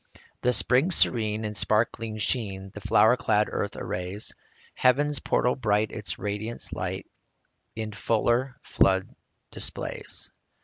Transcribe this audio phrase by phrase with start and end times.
[0.41, 4.33] The spring serene, in sparkling sheen, The flower clad earth arrays;
[4.73, 7.05] Heaven's portal bright its radiant light
[7.75, 9.07] In fuller flood
[9.51, 10.31] displays.